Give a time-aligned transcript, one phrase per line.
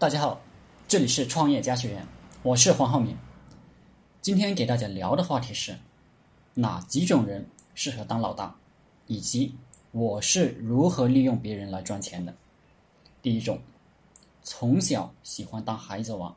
[0.00, 0.40] 大家好，
[0.88, 2.06] 这里是创业家学院，
[2.42, 3.14] 我是黄浩明。
[4.22, 5.76] 今天给大家聊的话题是
[6.54, 8.56] 哪几种人适合当老大，
[9.08, 9.54] 以及
[9.90, 12.34] 我是如何利用别人来赚钱的。
[13.20, 13.60] 第一种，
[14.42, 16.34] 从小喜欢当孩子王，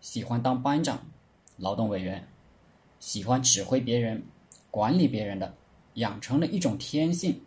[0.00, 0.98] 喜欢当班长、
[1.58, 2.26] 劳动委员，
[2.98, 4.24] 喜欢指挥别人、
[4.70, 5.54] 管理别人的，
[5.96, 7.42] 养成了一种天性，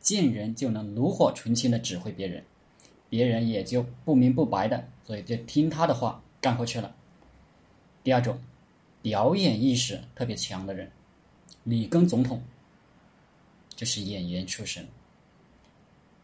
[0.00, 2.44] 见人就能炉火纯青的指挥别人。
[3.10, 6.94] 别人也就不明不白的，所以就听他的话干活去了。
[8.02, 8.40] 第二种，
[9.02, 10.90] 表演意识特别强的人，
[11.64, 12.42] 里根总统
[13.74, 14.86] 就是演员出身，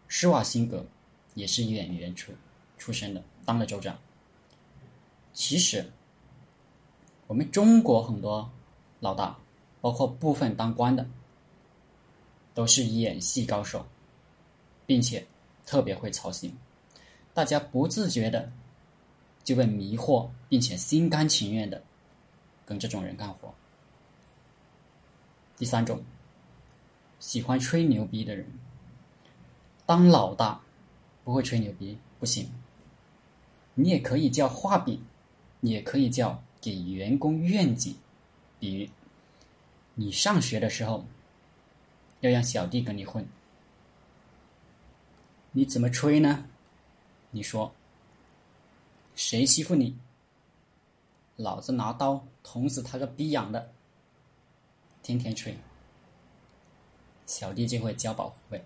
[0.06, 0.86] 施瓦辛格
[1.34, 2.32] 也是演员出
[2.78, 3.98] 出身的，当了州长。
[5.32, 5.90] 其实，
[7.26, 8.50] 我们中国很多
[9.00, 9.36] 老大，
[9.80, 11.06] 包括部分当官的，
[12.54, 13.84] 都是演戏高手，
[14.86, 15.26] 并且
[15.66, 16.56] 特别会操心。
[17.36, 18.50] 大家不自觉的
[19.44, 21.84] 就被迷惑，并且心甘情愿的
[22.64, 23.54] 跟这种人干活。
[25.58, 26.02] 第三种，
[27.20, 28.46] 喜欢吹牛逼的人，
[29.84, 30.62] 当老大
[31.24, 32.50] 不会吹牛逼不行。
[33.74, 35.04] 你也可以叫画饼，
[35.60, 37.94] 也可以叫给员工愿景。
[38.58, 38.90] 比如，
[39.94, 41.04] 你上学的时候
[42.20, 43.28] 要让小弟跟你混，
[45.52, 46.46] 你怎么吹呢？
[47.30, 47.74] 你说，
[49.14, 49.96] 谁欺负你？
[51.36, 53.70] 老子拿刀捅死他个逼养的！
[55.02, 55.54] 天天吹，
[57.26, 58.64] 小弟就会交保护费。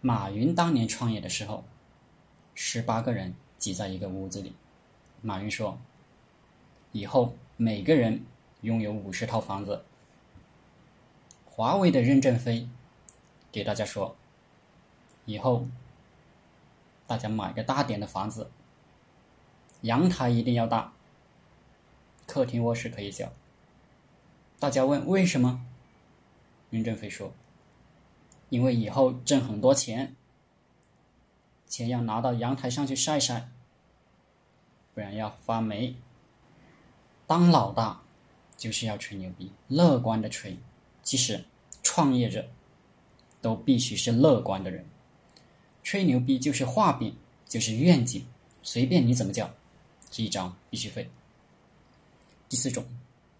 [0.00, 1.64] 马云当年创业的时候，
[2.54, 4.54] 十八个人挤在一个屋子里。
[5.20, 5.78] 马云说
[6.92, 8.24] ：“以后每个人
[8.62, 9.84] 拥有五十套房子。”
[11.44, 12.66] 华为的任正非
[13.50, 14.16] 给大家说
[15.26, 15.66] ：“以后。”
[17.12, 18.50] 大家买个大点的房子，
[19.82, 20.94] 阳台一定要大，
[22.26, 23.30] 客厅卧室可以小。
[24.58, 25.62] 大家问为什么？
[26.70, 27.34] 任正非说
[28.48, 30.16] ：“因为以后挣很多钱，
[31.66, 33.50] 钱要拿到阳台上去晒晒，
[34.94, 35.94] 不然要发霉。
[37.26, 38.00] 当老大
[38.56, 40.58] 就是要吹牛逼，乐观的吹。
[41.02, 41.44] 其实
[41.82, 42.48] 创业者
[43.42, 44.86] 都必须是乐观的人。”
[45.92, 47.14] 吹牛逼就是画饼，
[47.46, 48.24] 就是愿景，
[48.62, 49.54] 随便你怎么叫，
[50.10, 51.06] 这一招必须会。
[52.48, 52.82] 第四种，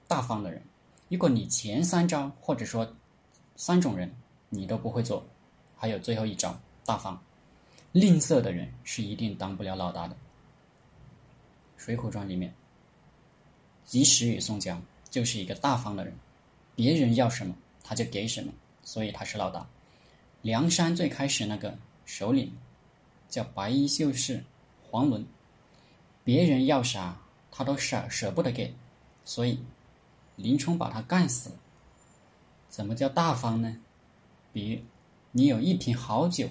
[0.07, 0.63] 大方的人，
[1.09, 2.87] 如果你前三招或者说
[3.57, 4.15] 三种人
[4.51, 5.27] 你都不会做，
[5.79, 6.55] 还有最后一招
[6.85, 7.19] 大方，
[7.93, 10.15] 吝啬的人是一定当不了老大的。
[11.79, 12.53] 《水浒传》里面，
[13.87, 16.15] 及时雨宋江就是一个大方的人，
[16.77, 18.53] 别人要什么他就给什么，
[18.83, 19.67] 所以他是老大。
[20.43, 21.75] 梁山最开始那个。
[22.05, 22.57] 首领
[23.29, 24.45] 叫白衣秀士
[24.91, 25.27] 黄伦，
[26.25, 27.21] 别人要啥
[27.51, 28.75] 他都舍舍不得给，
[29.25, 29.61] 所以
[30.37, 31.57] 林冲把他干死了。
[32.69, 33.79] 怎么叫大方呢？
[34.53, 34.81] 比如
[35.31, 36.49] 你有一瓶好酒，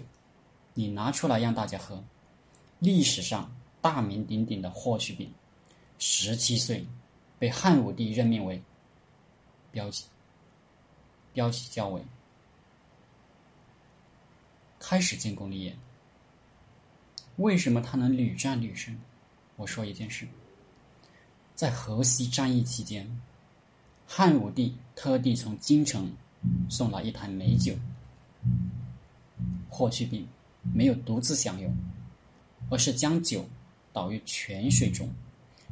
[0.74, 2.04] 你拿出来让大家喝。
[2.80, 5.32] 历史上大名鼎鼎的霍去病，
[6.00, 6.88] 十七岁
[7.38, 8.62] 被汉武帝任命为
[9.74, 10.06] 骠骑
[11.36, 12.02] 骠骑校尉。
[14.84, 15.78] 开始建功立业，
[17.36, 18.98] 为什么他能屡战屡胜？
[19.56, 20.28] 我说一件事，
[21.54, 23.08] 在河西战役期间，
[24.08, 26.12] 汉武帝特地从京城
[26.68, 27.76] 送来一坛美酒，
[29.70, 30.28] 霍去病
[30.74, 31.72] 没有独自享用，
[32.72, 33.48] 而是将酒
[33.94, 35.08] 倒于泉水中，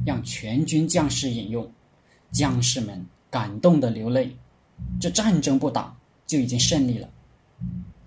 [0.06, 1.70] 让全军将士饮用，
[2.32, 4.38] 将士们感动的流泪。
[5.02, 5.98] 这战争不打
[6.28, 7.10] 就已经胜利了。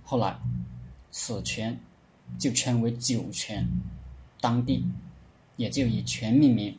[0.05, 0.39] 后来。
[1.13, 1.79] 此泉
[2.39, 3.65] 就称为酒泉，
[4.41, 4.85] 当地
[5.57, 6.77] 也就以泉命名。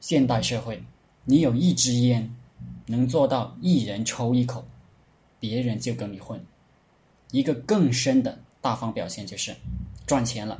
[0.00, 0.82] 现代社会，
[1.24, 2.32] 你有一支烟，
[2.86, 4.64] 能做到一人抽一口，
[5.40, 6.42] 别人就跟你混。
[7.32, 9.54] 一个更深的大方表现就是
[10.06, 10.56] 赚钱了，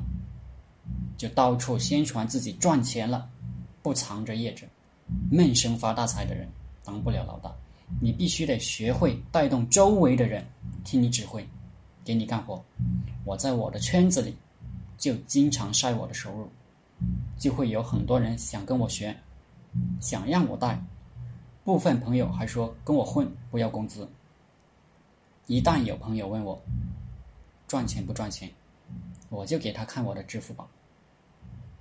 [1.17, 3.31] 就到处宣传自己赚钱了，
[3.83, 4.67] 不藏着掖着，
[5.31, 6.49] 闷声发大财的人
[6.83, 7.55] 当不了老大。
[8.01, 10.45] 你必须得学会带动周围的人
[10.83, 11.47] 听你指挥。
[12.05, 12.63] 给你干活，
[13.25, 14.37] 我在我的圈子里
[14.99, 16.49] 就经常晒我的收入，
[17.39, 19.17] 就会有很多人想跟我学，
[20.01, 20.79] 想让我带，
[21.65, 24.07] 部分朋友还说跟我混不要工资。
[25.47, 26.61] 一旦有朋友问我
[27.67, 28.51] 赚钱不赚钱，
[29.31, 30.69] 我就给他看我的支付宝，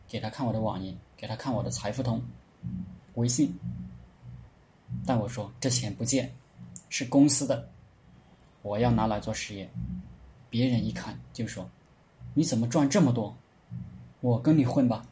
[0.07, 2.21] 给他看我的网银，给他看我的财付通、
[3.15, 3.53] 微信，
[5.05, 6.33] 但我说这钱不借，
[6.89, 7.69] 是公司的，
[8.61, 9.69] 我要拿来做实业。
[10.53, 11.67] 别人一看就说
[12.35, 13.35] ：“你怎么赚这么多？”
[14.21, 15.03] 我跟你混吧，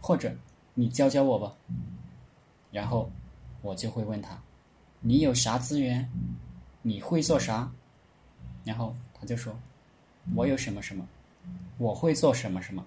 [0.00, 0.34] 或者
[0.72, 1.54] 你教教我吧。
[2.72, 3.10] 然后
[3.60, 4.40] 我就会问他，
[5.00, 6.10] 你有啥资源？
[6.80, 7.70] 你会做啥？
[8.64, 9.54] 然后他就说，
[10.34, 11.06] 我有什么什么，
[11.76, 12.82] 我会做什么什么，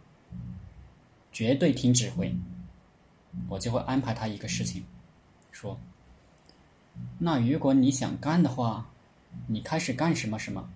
[1.31, 2.35] 绝对听指挥。
[3.47, 4.83] 我就会安排他一个事情，
[5.51, 5.77] 说，
[7.19, 8.89] 那如果你想干的话，
[9.45, 10.67] 你开始干什么什么，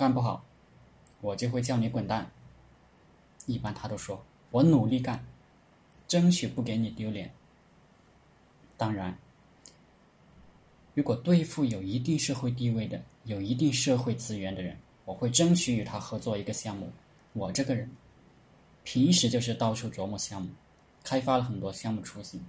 [0.00, 0.42] 干不好，
[1.20, 2.26] 我就会叫你滚蛋。
[3.44, 5.22] 一般他都说我努力干，
[6.08, 7.30] 争取不给你丢脸。
[8.78, 9.14] 当然，
[10.94, 14.74] 如果对付有一定社会地位的、有一定社会资源的人，
[15.04, 16.90] 我会争取与他合作一个项目。
[17.34, 17.86] 我这个人
[18.82, 20.48] 平时就是到处琢磨项目，
[21.04, 22.42] 开发了很多项目雏形，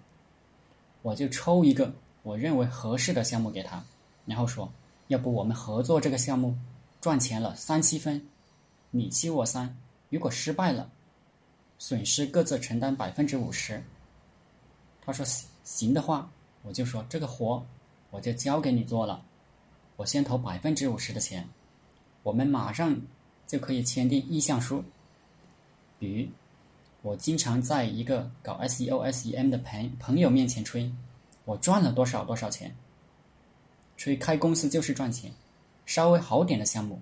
[1.02, 1.94] 我就抽一个
[2.24, 3.84] 我认为合适的项目给他，
[4.26, 4.72] 然后说：
[5.10, 6.58] 要不我们合作这个项目，
[7.02, 8.26] 赚钱了三七分，
[8.92, 9.76] 你七我三。
[10.10, 10.90] 如果失败了，
[11.80, 13.84] 损失各自承担百分之五十。
[15.04, 15.26] 他说
[15.64, 16.32] 行的话，
[16.62, 17.66] 我就说这个活
[18.12, 19.26] 我就交给你做了，
[19.96, 21.50] 我先投百分之五十的钱，
[22.22, 22.96] 我们马上
[23.48, 24.84] 就可以签订意向书。
[25.98, 26.30] 比如，
[27.02, 30.94] 我经常在一个搞 SEO、SEM 的朋朋友面前吹，
[31.46, 32.76] 我赚了多少多少钱，
[33.98, 35.32] 吹开公司就是赚钱，
[35.92, 37.02] 稍微好点的项目。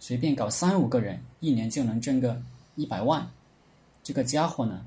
[0.00, 2.40] 随便搞三五个人，一年就能挣个
[2.74, 3.30] 一百万。
[4.02, 4.86] 这个家伙呢，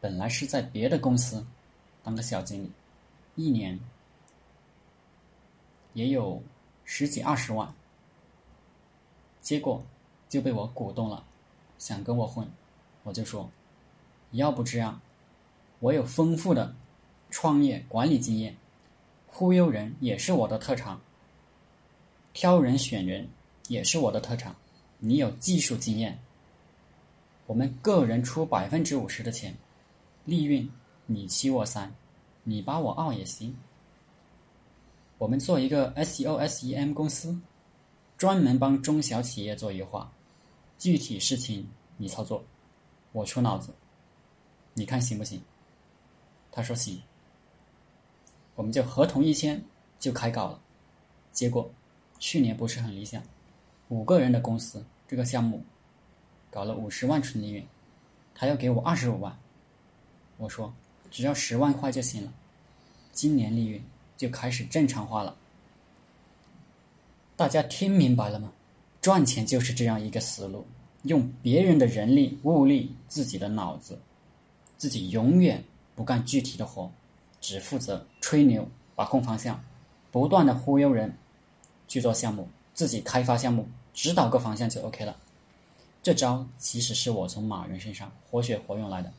[0.00, 1.44] 本来是在别的公司
[2.04, 2.70] 当个小经理，
[3.34, 3.76] 一年
[5.94, 6.40] 也有
[6.84, 7.74] 十几二十万。
[9.40, 9.84] 结果
[10.28, 11.24] 就被我鼓动了，
[11.76, 12.48] 想跟我混，
[13.02, 13.50] 我就说，
[14.30, 15.00] 要不这样，
[15.80, 16.72] 我有丰富的
[17.30, 18.56] 创业管理经验，
[19.26, 21.00] 忽悠人也是我的特长，
[22.32, 23.28] 挑人选人。
[23.68, 24.54] 也是我的特长，
[24.98, 26.18] 你有技术经验，
[27.46, 29.56] 我们个人出百分之五十的钱，
[30.26, 30.68] 利润
[31.06, 31.94] 你七我三，
[32.42, 33.56] 你八我二也行。
[35.16, 37.40] 我们做一个 SEO SEM 公司，
[38.18, 40.12] 专门帮中小企业做优化，
[40.76, 42.44] 具体事情你操作，
[43.12, 43.72] 我出脑子，
[44.74, 45.40] 你看行不行？
[46.50, 47.00] 他说行，
[48.56, 49.64] 我们就合同一签
[49.98, 50.60] 就开搞了，
[51.30, 51.70] 结果
[52.22, 53.20] 去年不是很理想。
[53.88, 55.60] 五个人的公司，这个项目
[56.52, 57.64] 搞了五十万纯利润，
[58.32, 59.36] 他要给我二十五万，
[60.36, 60.72] 我说
[61.10, 62.32] 只要十万块就行了，
[63.10, 63.82] 今年利润
[64.16, 65.36] 就开始正常化了。
[67.34, 68.52] 大家听明白了吗？
[69.00, 70.64] 赚钱就是这样一个思路，
[71.02, 73.98] 用别人的人力物力，自己的脑子，
[74.76, 75.64] 自己永远
[75.96, 76.88] 不干具体的活，
[77.40, 79.60] 只负责吹牛，把控方向，
[80.12, 81.12] 不断的忽悠人
[81.92, 83.68] 去做项目，自己开发项目。
[83.92, 85.14] 指导个方向就 OK 了。
[86.02, 89.12] 这招其实是我从马云身上活学活用来的。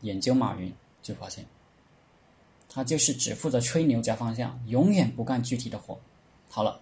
[0.00, 1.46] 研究马云就发现，
[2.68, 5.96] 他就是只负责吹牛加方向，永远不干具体的活。
[6.50, 6.80] 好了，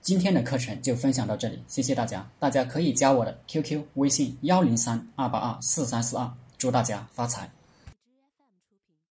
[0.00, 2.26] 今天的课程就分享到这里，谢谢大家。
[2.38, 7.57] 大家可以加我的 QQ 微信幺零三二八二四三四二，祝大家发财。